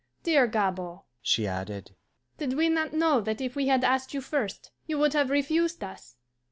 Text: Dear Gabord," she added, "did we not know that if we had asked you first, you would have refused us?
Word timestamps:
Dear 0.23 0.47
Gabord," 0.47 1.01
she 1.21 1.45
added, 1.45 1.91
"did 2.39 2.53
we 2.57 2.69
not 2.69 2.91
know 2.91 3.21
that 3.21 3.39
if 3.39 3.55
we 3.55 3.67
had 3.67 3.83
asked 3.83 4.15
you 4.15 4.21
first, 4.21 4.71
you 4.87 4.97
would 4.97 5.13
have 5.13 5.29
refused 5.29 5.83
us? 5.83 6.17